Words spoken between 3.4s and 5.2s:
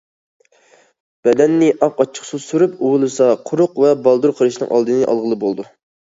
قورۇق ۋە بالدۇر قېرىشنىڭ ئالدىنى